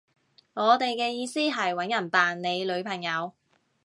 [0.55, 3.33] 我哋嘅意思係搵人扮你女朋友